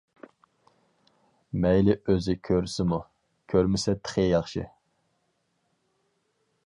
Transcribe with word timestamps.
مەيلى 1.65 1.95
ئۆزى 2.13 2.35
كۆرسىمۇ، 2.49 2.99
كۆرمىسە 3.55 3.95
تېخى 4.09 4.27
ياخشى! 4.29 4.65